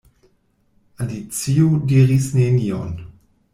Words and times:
Alicio 1.05 1.69
diris 1.93 2.33
nenion. 2.41 2.93